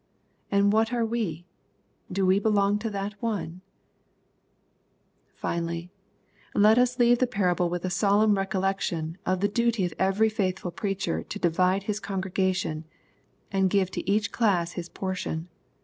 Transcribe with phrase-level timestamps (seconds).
[0.49, 1.45] And what are we?
[2.11, 3.61] Do we belong to that one?
[5.39, 5.89] Finally^
[6.55, 10.27] let us leave the parable with a solemn recol lection of the duty of every
[10.29, 12.83] faithful preacher to divide his congregation^
[13.51, 15.49] and give to each class his portion.